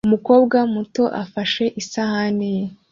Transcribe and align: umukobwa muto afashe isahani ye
umukobwa 0.07 0.57
muto 0.73 1.03
afashe 1.23 1.63
isahani 1.81 2.47
ye 2.55 2.63